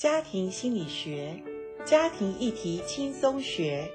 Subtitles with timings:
[0.00, 1.42] 家庭心理学，
[1.84, 3.90] 家庭议题轻松学。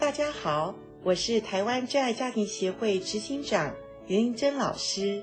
[0.00, 3.72] 大家好，我是台湾真爱家庭协会执行长
[4.08, 5.22] 严玲珍老师，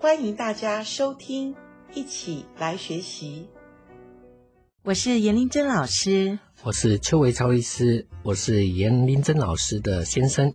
[0.00, 1.54] 欢迎大家收听，
[1.92, 3.50] 一起来学习。
[4.82, 10.54] 我是严玲珍老师，我是邱维超医师，我是严玲珍老师的先生。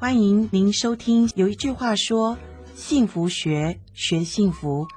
[0.00, 1.30] 欢迎您收听。
[1.36, 2.36] 有一句话说
[2.74, 4.88] ：“幸福学，学幸福。”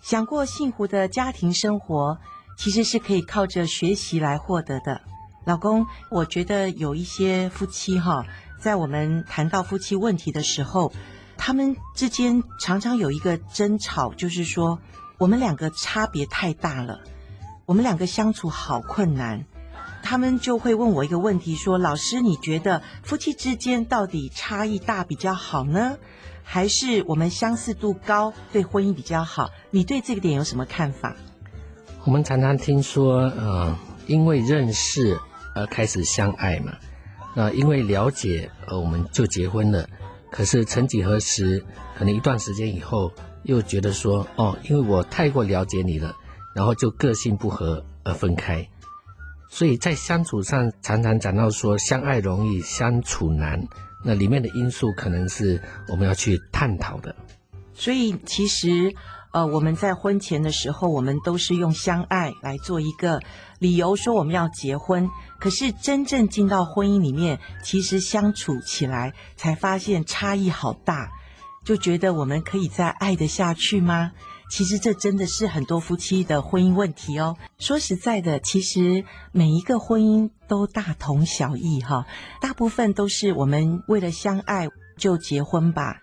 [0.00, 2.16] 想过幸福的家庭生活，
[2.58, 5.00] 其实是可以靠着学习来获得的。
[5.44, 8.26] 老公，我觉得有一些夫妻哈，
[8.60, 10.92] 在我们谈到夫妻问题的时候，
[11.36, 14.80] 他们之间常常有一个争吵，就是说
[15.18, 17.00] 我们两个差别太大了。
[17.64, 19.44] 我们两个相处好困难，
[20.02, 25.96] 他们就会问我一个问题说：“老师，你觉得夫妻之间到底差异大比较好呢，
[26.42, 29.48] 还是我们相似度高对婚姻比较好？
[29.70, 31.14] 你对这个点有什么看法？”
[32.08, 35.20] 我们常常听说，呃，因为认识
[35.54, 36.72] 而开始相爱嘛，
[37.34, 39.86] 那因为了解而我们就结婚了。
[40.30, 41.62] 可是曾几何时，
[41.94, 46.16] 可能一段时间以后，又觉得说，哦，因为我太过了解你了。
[46.54, 48.66] 然后就个性不合而分开，
[49.50, 53.62] 所以在相处上常常讲到说相爱容易相处难，
[54.02, 57.14] 那里面的因素可能是我们要去探讨的。
[57.74, 58.94] 所以其实
[59.32, 63.20] 呃我们在婚前的时候，我们都是用相爱来做一个
[63.58, 71.10] 理由说我们要结婚，可是真正进到婚姻里面，其实相处起来才发现差异好大，
[71.64, 74.12] 就觉得我们可以再爱得下去吗？
[74.50, 77.36] 其实这真的是很多夫妻的婚姻问题哦。
[77.58, 82.06] 说实在的，其实每一个婚姻都大同小异哈，
[82.40, 86.00] 大部分都是我们为了相爱就结婚吧。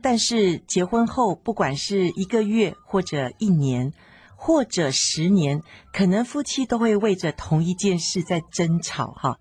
[0.00, 3.92] 但是结婚后，不管是一个月或者一年，
[4.36, 9.38] 或者十年，可能夫妻都会为着同一件事在争吵哈，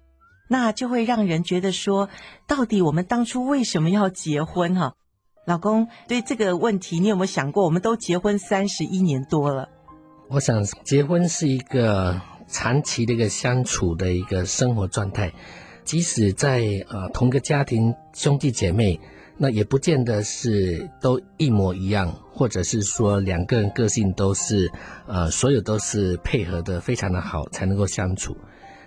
[0.50, 2.10] 那就会让人觉得说，
[2.48, 4.96] 到底我们当初为什么要结婚哈？
[5.46, 7.64] 老公，对这个问题，你有没有想过？
[7.64, 9.70] 我们都结婚三十一年多了。
[10.30, 15.32] 我想，结婚是一个长期的一个相处的一个生活状态。
[15.86, 19.00] 即使在呃同个家庭兄弟姐妹，
[19.38, 24.72] 那也不见得是都一模一样，或者是说两个人个性都是
[25.06, 28.36] 呃所有都是配合的非常的好才能够相处。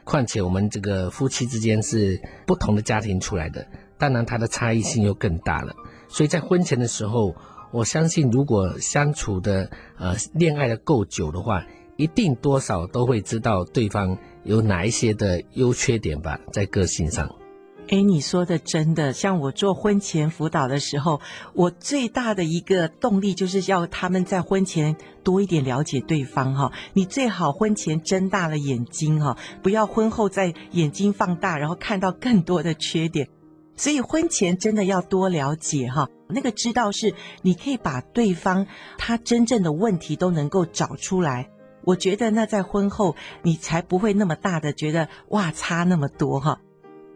[0.03, 3.65] 况且我们这个夫妻之间是不同的家庭出来的，
[3.97, 5.73] 当然它的差异性又更大了。
[6.09, 7.37] 所以在婚前的时候，
[7.71, 11.65] 我相信如果相处的呃恋爱的够久的话，
[11.97, 17.31] 一定多少都会知道对方有哪一些的优缺点吧，在个性上。
[17.91, 21.21] 诶，你说的真的，像我做婚前辅导的时候，
[21.55, 26.71] 我最大的一个动力就是要他们在婚前多一点了解对方哈。
[26.93, 33.29] 你最好婚前睁大了眼睛哈，不要婚后再眼睛放大，然后看到更多的缺点。
[33.75, 37.13] 所以婚前真的要多了解哈，那个知道是
[37.43, 38.69] 你可以把对方
[38.99, 41.51] 他真正的问题都能够找出来。
[41.83, 46.61] 我觉得那在婚后你才不会那么大的觉得哇差那么多哈。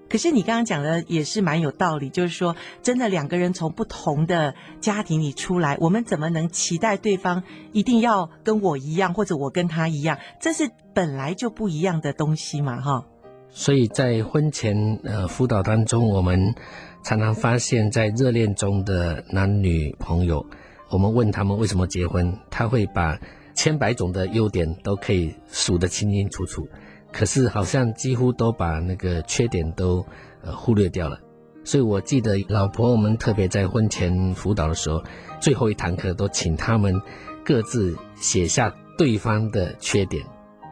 [0.08, 7.42] 可是你刚刚讲的也是蛮有道理，就是说真的两个人从不同的家庭里出来，我们怎么能期待对方
[7.72, 10.18] 一定要跟我一样，或者我跟他一样？
[10.40, 13.04] 这是本来就不一样的东西嘛哈。
[13.50, 16.54] 所以在婚前呃辅导当中，我们
[17.02, 20.44] 常常发现，在热恋中的男女朋友，
[20.90, 23.18] 我们问他们为什么结婚，他会把
[23.54, 26.68] 千百种的优点都可以数得清清楚楚，
[27.14, 30.04] 可是好像几乎都把那个缺点都
[30.42, 31.16] 呃忽略掉了。
[31.62, 35.00] 所以我记得老婆，我们特别在婚前辅导的时候，
[35.40, 37.00] 最后一堂课都请他们
[37.44, 40.26] 各自写下对方的缺点。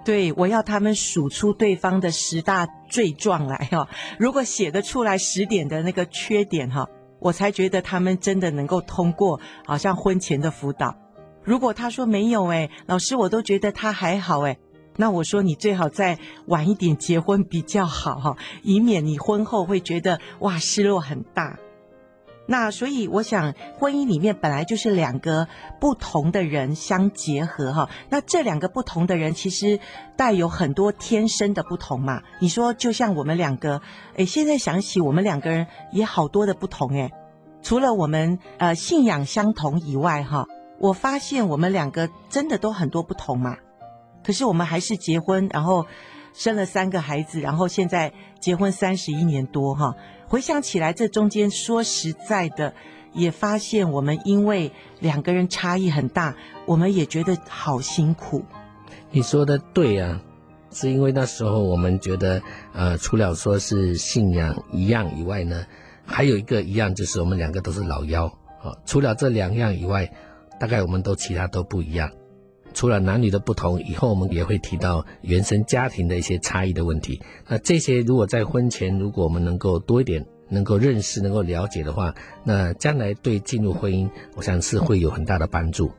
[0.04, 3.88] 对，我要他们数出对方的十大罪状来哈。
[4.19, 6.88] 如果写得出来十点的那个缺点哈，
[7.20, 10.97] 我才觉得他们真的能够通过，好像婚前的辅导。
[11.44, 14.58] 如果他说没有诶，老师我都觉得他还好诶，
[14.97, 21.58] 那我说你最好再晚一点结婚比较好哈，以免你婚后会觉得哇失落很大。
[22.44, 25.46] 那所以我想，婚姻里面本来就是两个
[25.81, 27.88] 不同的人相结合哈。
[28.11, 29.78] 那这两个不同的人，其实
[30.17, 32.20] 带有很多天生的不同嘛。
[32.40, 33.81] 你说，就像我们两个，
[34.17, 37.12] 诶，现在想起我们两个人也好多的不同诶。
[37.62, 40.49] 除了我们呃信仰相同以外哈，
[40.81, 43.56] 我发现我们两个真的都很多不同嘛。
[44.24, 45.86] 可是我们还是结婚，然后
[46.34, 49.94] 生了三个孩子，然后现在结婚三十一年多哈。
[50.28, 52.72] 回想起来，这中间说实在的，
[53.12, 56.34] 也发现我们因为两个人差异很大，
[56.64, 58.42] 我们也觉得好辛苦。
[59.10, 60.19] 你说的对啊，
[60.70, 62.40] 是因为那时候我们觉得，
[62.72, 65.66] 呃，除了说是信仰一样以外呢，
[66.06, 68.24] 还有一个一样就是我们两个都是老妖
[68.62, 68.72] 啊。
[68.86, 70.10] 除了这两样以外，
[70.58, 72.10] 大概我们都其他都不一样。
[72.72, 77.20] 除了男女的不同，以后我们也会提到原生家庭的一些差异的问题。
[77.46, 82.14] 那这些如果在婚前，如果我们能够多一点能够认识、能够了解的话，
[82.44, 85.90] 那将来对进入婚姻，我想是会有很大的帮助。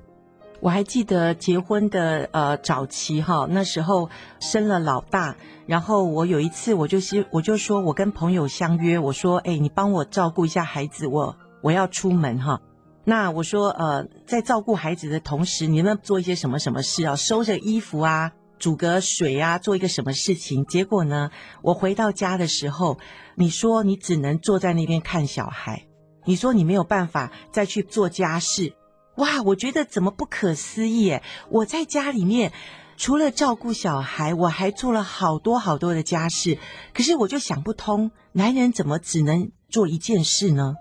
[0.59, 4.09] 我还记得结婚的呃早期哈，那时候
[4.39, 5.35] 生了老大，
[5.65, 12.61] 然后我有一次我就是我就说我跟朋友相约，我说哎，你帮我照顾一下孩子，我我要出门哈。
[13.05, 17.15] 那我说，呃，在照顾孩子的同时，你能做一些什么什么事啊？
[17.15, 20.63] 收着衣服啊，煮个水啊，做一个什么事情？
[20.65, 21.29] 结果呢，
[21.61, 22.97] 我回到家的时候，
[23.35, 25.85] 你说你只能坐在那边看小孩，
[26.23, 28.73] 你说你没有办法再去做家事。
[29.17, 31.19] 哇，我觉得怎么不可思议？
[31.49, 32.53] 我在家里面
[32.95, 36.57] 除了照顾小孩，我还做了好多好多的家事。
[36.93, 40.75] 可是我就想不通，男人怎么只能做一件事呢？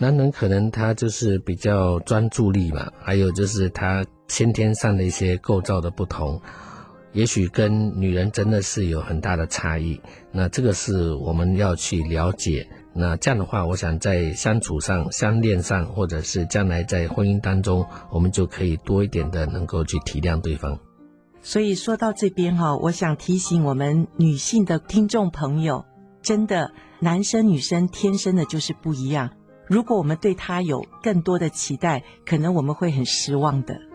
[0.00, 6.40] 男人可能他就是比较专注力嘛，还有就是他先天上的一些构造的不同，
[7.12, 10.00] 也许跟女人真的是有很大的差异。
[10.30, 12.68] 那这个是我们要去了解。
[12.94, 20.78] 那这样的话，我想在相处上、相恋上，或者是将来在婚姻当中，我们就可以多一点的能够去体谅对方。
[21.42, 25.84] 所以说到这边哈，我想提醒我们女性的听众朋友，
[26.22, 29.30] 真的，男生女生天生的就是不一样。
[29.68, 33.87] 如果我们对他有更多的期待，可能我们会很失望的。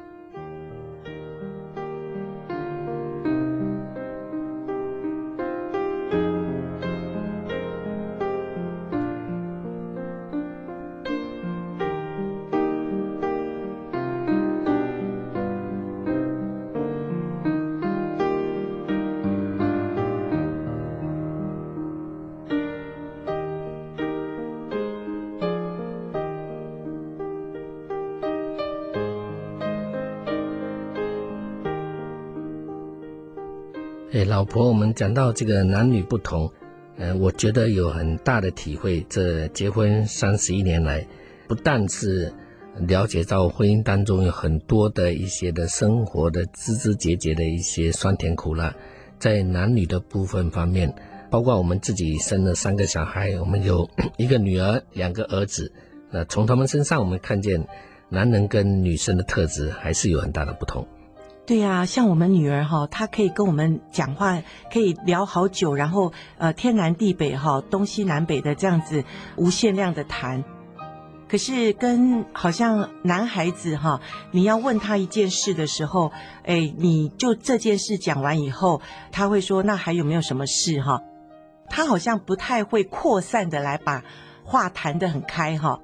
[34.14, 36.52] 哎，老婆，我们讲到这个男女不同，
[37.00, 39.04] 呃，我觉得有很大的体会。
[39.10, 41.04] 这结婚三十一年来，
[41.48, 42.32] 不但是
[42.78, 48.76] 了解到婚姻当中有很多的一些的生活的枝枝节节的一些酸甜苦辣，
[49.18, 50.94] 在男女的部分方面，
[51.32, 55.74] 包括我们自己生了三个小孩，我们有 一个女儿，两个儿子，
[56.12, 57.68] 那从他们身上我们看见，
[58.10, 60.88] 男人跟女生的特质还是有很大的不同。
[61.46, 64.42] 对呀，像我们女儿哈，她可以跟我们讲话，
[64.72, 69.04] 可以聊好久，然后呃天南地北哈，东西南北的这样子
[69.36, 70.44] 无限量的谈。
[71.28, 74.00] 可是跟好像男孩子哈，
[74.32, 76.12] 你要问他一件事的时候，
[76.46, 78.82] 哎，你就这件事讲完以后，
[79.12, 81.02] 他会说那还有没有什么事哈？
[81.70, 84.02] 他好像不太会扩散的来把
[84.46, 85.80] 话谈得很开哈。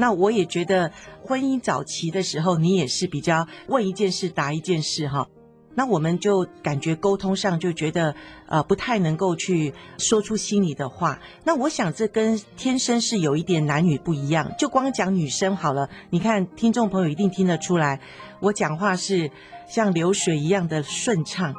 [0.00, 0.90] 那我也觉得，
[1.22, 5.28] 婚姻早期的时候，你也是比较问一件事答一件事哈。
[5.74, 8.14] 那我们就感觉沟通上就觉得，
[8.48, 11.20] 呃，不太能够去说出心里的话。
[11.44, 14.50] 那我想这跟天生是有一点男女不一样。
[14.58, 18.00] 就光讲女生好了，你看听众朋友一定听得出来，
[18.40, 19.30] 我讲话是
[19.68, 21.54] 像流水一样的顺畅。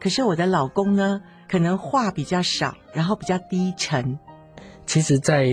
[0.00, 4.18] 可是我的老公呢，可能话比较少，然后比较低沉。
[4.86, 5.46] 其实，在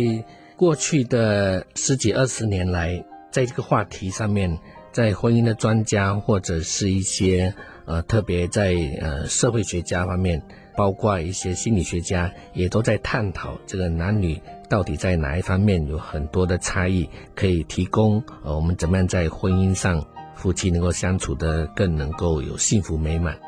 [0.60, 3.02] 过去的十几二十年来，
[3.32, 4.60] 在这个话题上面，
[4.92, 7.54] 在婚姻的专家或者是一些
[7.86, 10.44] 呃，特别在呃社会学家方面，
[10.76, 14.38] 包括一些心理学家，也都在探讨这个男女
[14.68, 23.40] 到底在哪一方面有很多的差异，可以提供呃我们怎么样在婚姻上夫妻能够相处得更能够有幸福美满。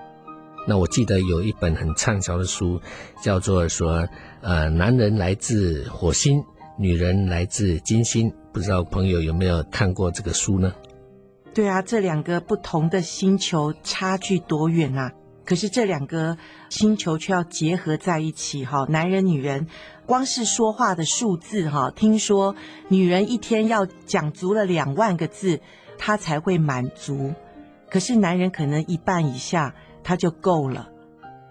[0.66, 2.80] 那我记得有一本很畅销的书，
[3.22, 4.08] 叫做说
[4.40, 6.42] 呃男人来自火星。
[6.78, 10.74] 女人来自金星，不知道朋友有没有看过这个书呢？
[11.54, 15.12] 对啊，这两个不同的星球差距多远啊！
[15.44, 16.38] 可是这两个
[16.70, 18.86] 星球却要结合在一起哈。
[18.88, 19.68] 男人、女人，
[20.06, 22.56] 光是说话的数字哈，听说
[22.88, 25.60] 女人一天要讲足了两万个字，
[25.98, 27.34] 她才会满足。
[27.90, 30.90] 可是男人可能一半以下他就够了。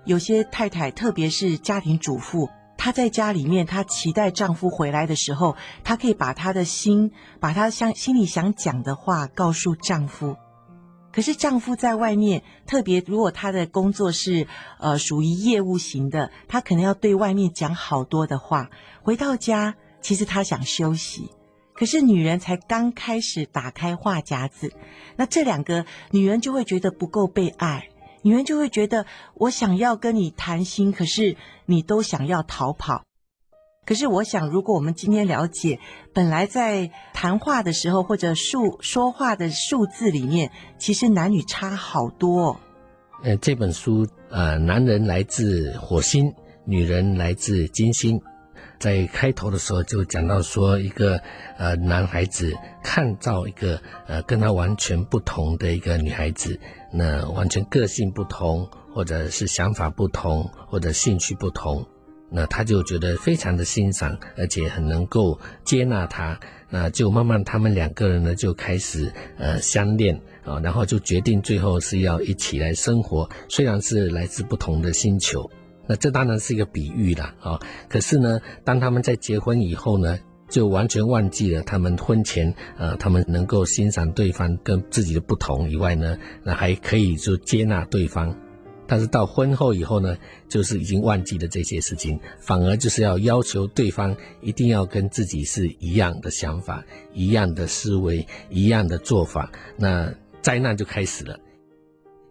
[0.06, 2.48] 有些太太，特别是家庭主妇。
[2.82, 10.34] 她在家里面，她期待丈夫回来的时候，她可以把她的心，把她想心里想讲的话告诉丈夫。
[11.12, 14.46] 可是丈夫在外面，特别如果他的工作是
[14.78, 18.70] 呃属于业务型的，他可能要对外面讲好多的话。
[19.02, 21.28] 回到家，其实他想休息，
[21.74, 24.72] 可是女人才刚开始打开话匣子，
[25.16, 27.89] 那这两个女人就会觉得不够被爱。
[28.22, 31.36] 女人就会觉得我想要跟你谈心，可是
[31.66, 33.02] 你都想要逃跑。
[33.86, 35.80] 可是我想，如果我们今天了解，
[36.12, 42.56] 本来在谈话的时候或者数说话的数字里面，其实男女差好多哦。
[43.22, 46.32] 呃，这本书，呃，男人来自火星，
[46.64, 48.20] 女人来自金星。
[48.80, 51.20] 在开头的时候就讲到说，一个
[51.58, 52.50] 呃男孩子
[52.82, 56.58] 看到一个呃跟他完全不同的一个女孩子，
[56.90, 61.86] 那完全个性不同，或者是想法不同，或者兴趣不同，
[62.30, 75.50] 那他就觉得非常的欣赏，而且很能够接纳他，那就慢慢他们两个人呢就开始呃相恋啊，然后就决定最后是要一起来生活，虽然是来自不同的星球。
[75.90, 80.16] 那这当然是一个比喻啦，啊，可是呢，当他们在结婚以后呢，
[80.48, 88.32] 就完全忘记了他们婚前，呃，他们能够欣赏对方跟自己的不同以外呢，那还可以就接纳对方，
[88.86, 90.16] 但是到婚后以后呢，
[90.48, 101.36] 就是已经忘记了这些事情，反而就是要要求对方一定要跟自己是一样的想法、一样的思维、一样的做法，那灾难就开始了，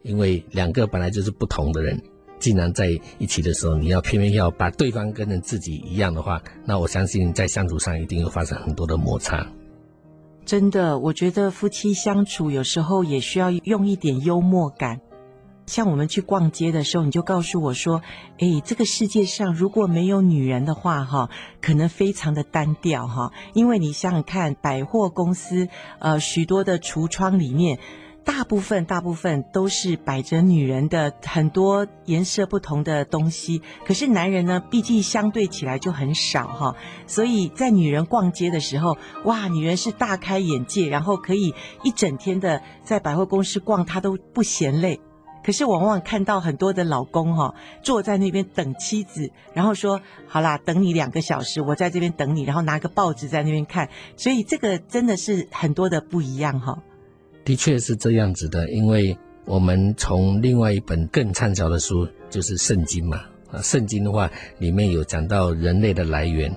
[0.01, 2.01] 因为两个本来就是不同的人。
[2.39, 9.45] 既然在一起的时候，你要偏偏要把对方跟着自己一样的话，那我相信在相处上一定会发生很多的摩擦。
[10.45, 15.01] 真的，我觉得夫妻相处有时候也需要用一点幽默感。
[15.67, 18.01] 像我们去逛街的时候，你就告诉我说
[18.39, 21.29] ：“诶，这个世界上如果没有女人的话，哈，
[21.61, 25.67] 可能非常的单调，哈，因为你想想看，百货公司，
[25.99, 27.77] 呃，许多的橱窗里面。”
[28.23, 36.75] 大部分大部分都是摆着女人的很多颜色不同的东西，可是男人呢，毕竟相对起来就很少哈，
[37.07, 44.99] 所以在女人逛街的时候，哇，女人是大开眼界，然后可以一整天的在百货公司逛，她都不嫌累。
[45.41, 56.83] 可是往往看到很多的老公哈，坐在那边等妻子，然后说好啦，等你两个小时，我在这边等你，然后拿个报纸在那边看，所以这个真的是很多的不一样哈。
[57.49, 63.23] 的确是这样子的，因为我们从另外一本更畅销的书，就是《圣经》嘛。
[63.51, 64.29] 啊，《圣经》的话，
[64.59, 66.55] 里面有讲到人类的来源，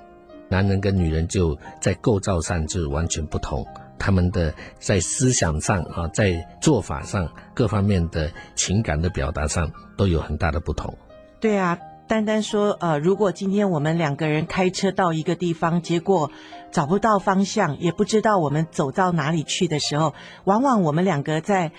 [0.50, 3.66] 男人跟女人就在构造上就完全不同，
[3.98, 10.94] 他们的在思想上啊，在做法上，各方面的情感的表达上都有很大的不同。
[11.40, 11.78] 对啊。
[12.08, 16.30] 单单说，呃，如果今天我们两个人开车到一个地方，结果
[16.70, 21.72] 找不到方向，也不知道我们走到哪里去的时候，往往我们两个在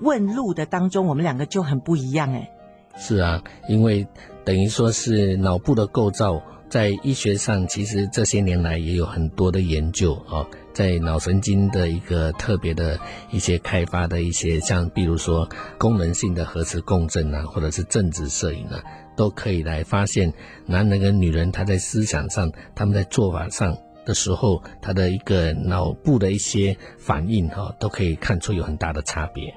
[0.00, 2.50] 问路的当中，我们两个就很不一样，哎。
[2.96, 4.06] 是啊，因为
[4.44, 12.98] 等于说是脑部的构造，在医学上其实这些年来也有很多的研究啊，在脑神经的一个特别的
[13.30, 18.80] 一些开发的一些，像比如说功能性的核磁共振啊，或者是正子摄影啊。
[19.20, 20.32] 都可以来发现，
[20.64, 29.54] 男人跟女人他在思想上，他们在做法上的时候，他的一个脑部的一些反应哈，都可以看出有很大的差别。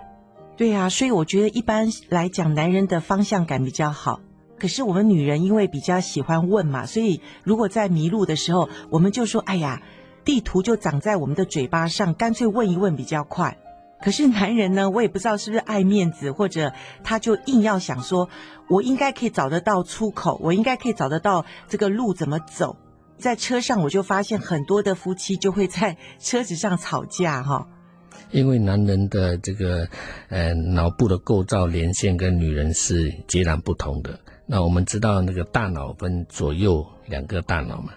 [0.57, 4.19] 对呀，所以我觉得一般来讲，男人的方向感比较好。
[4.59, 9.81] 可是我们女人因为比较喜欢问嘛，所以如果在迷路的时候，我们就说：“哎呀，
[10.25, 13.57] 地图就长在我们的嘴巴上，干脆问一问比较快。”
[14.03, 16.73] 可是男人呢，我也不知道是不是爱面子，或者
[17.05, 18.27] 他就硬要想说，
[18.67, 22.75] 我应该可以找得到出口，我应该可以找得到这个路怎么走。
[23.17, 27.65] 在车上我就发现很多的夫妻就会在车子上吵架哈。
[28.31, 29.87] 因为男人的这个
[30.27, 34.19] 呃脑部的构造连线跟女人是截然不同的。
[34.45, 37.93] 那我们知道那个大脑分左右两个大脑嘛，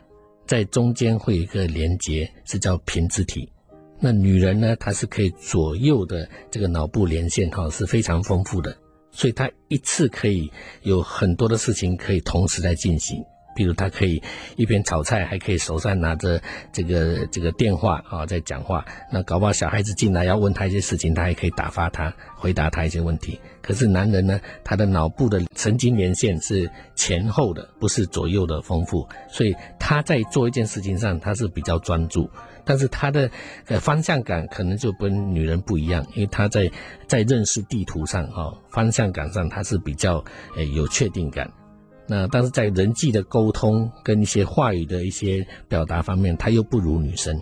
[0.46, 3.50] 在中间会有一个连接，是叫胼胝体。
[3.98, 8.76] 那女人呢，她是可以左右的这个脑部连线哈，是非常丰富的，
[9.10, 10.50] 所以她一次可以
[10.82, 13.24] 有很多的事情可以同时在进行。
[13.54, 14.22] 比如她可以
[14.56, 16.38] 一边炒菜，还可以手上拿着
[16.74, 18.84] 这个这个电话啊在讲话。
[19.10, 23.40] 那搞不好小孩子进来要问她一些事情，她还可以打发他，回答他一些问题。
[23.62, 32.28] 可是男人呢，他的脑部的神经连线是前后的，不是左右的丰富，所以他在做一件事情上，他是比较专注。
[32.66, 33.30] 但是他的
[33.68, 36.70] 呃方向感可能就跟女人不一样，因为他在
[37.06, 40.22] 在认识地图上哈、哦、方向感上他是比较
[40.56, 41.50] 呃有确定感，
[42.08, 47.40] 那但是在人际的沟通跟一些话语的一些表达方面，他又不如女生。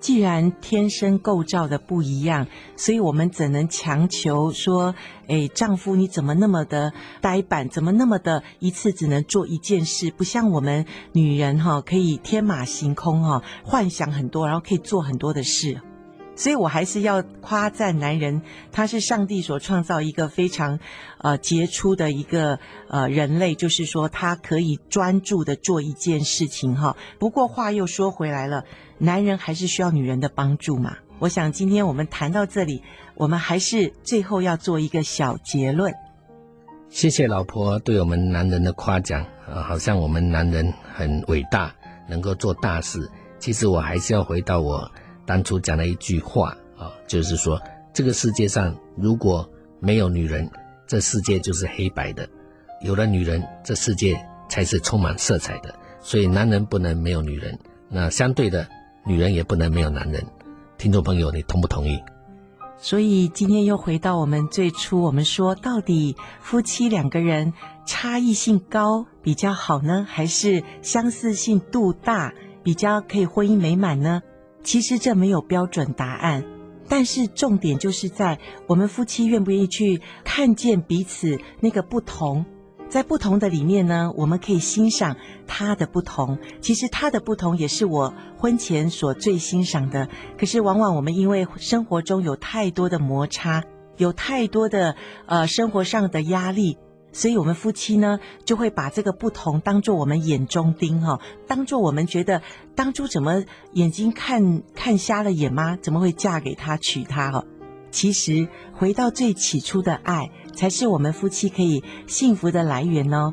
[0.00, 4.94] 既然天生构造的不一样，所以我们怎能强求说，
[5.26, 10.10] 哎，丈夫你怎么那么的呆板，怎么那么的一次只能做一件事？
[10.10, 15.80] 不像我们女人哈，可以天马行空哈，幻想很多，然后可以做很多的事。
[16.38, 20.78] 所以我还是要夸赞男人，他是上帝所创造一个非常，
[21.18, 26.96] 呃杰出的一个呃人类，就是说他可以专注的做一件事情哈。
[27.18, 28.64] 不过话又说回来了，
[28.98, 30.96] 男人还是需要女人的帮助嘛。
[31.18, 32.84] 我想今天我们谈到这里，
[33.16, 35.92] 我们还是最后要做一个小结论。
[36.88, 41.74] 谢谢老婆对我们男人的夸奖啊，好像我们男人很伟大，
[42.08, 43.10] 能够做大事。
[43.40, 44.88] 其实我还是要回到我。
[45.28, 47.60] 当初讲了一句话啊，就是说，
[47.92, 49.46] 这个世界上如果
[49.78, 50.50] 没有女人，
[50.86, 52.24] 这世界就是黑白的；
[52.82, 54.18] 有了女人，这世界
[54.48, 55.74] 才是充满色彩的。
[56.00, 57.58] 所以，男人不能没有女人，
[57.90, 58.66] 那相对的，
[59.04, 60.24] 女人也不能没有男人。
[60.78, 62.02] 听众朋友，你同不同意？
[62.78, 67.52] 所以今天又回到我们最初，我们说到底，夫妻两个人
[67.84, 72.32] 差异性高比较好呢，还是相似性度大
[72.62, 74.22] 比较可以婚姻美满呢？
[74.62, 76.44] 其实这没有标准答案，
[76.88, 82.44] 但是重点就是在我们夫妻愿不愿意去看见彼此那个不同，
[82.88, 86.38] 在不同的里面呢，我们可以欣赏他的不同。
[86.60, 90.08] 其实他的不同也是我婚前所最欣赏的。
[90.38, 93.64] 可是往往我们因为生活中有太多的摩擦，
[93.96, 94.96] 有太多的
[95.26, 96.78] 呃生活上的压力。
[97.12, 102.42] 所以，我们夫妻呢，就会把这个不同当做我们眼中钉哈，当做我们觉得
[102.74, 105.76] 当初怎么眼睛看看瞎了眼吗？
[105.80, 107.44] 怎么会嫁给他娶他哈？
[107.90, 113.32] 其实回到最起初的爱，才是我们夫妻可以幸福的来源哦。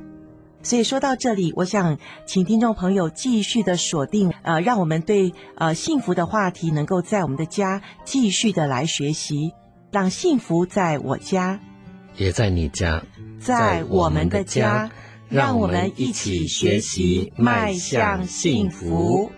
[0.64, 9.54] 所以说到这里，我想请听众朋友继续的锁定，呃，让我们对呃幸福的话题能够在我们的家继续的来学习，
[9.92, 11.60] 让幸福在我家，
[12.18, 13.02] 也在你家。
[13.40, 14.90] 在我们的家，
[15.30, 19.32] 让我们一起学习，迈向幸福。